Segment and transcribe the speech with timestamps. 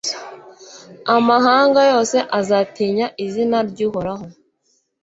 [1.15, 4.25] Amahanga yose azatinya izina ry’Uhoraho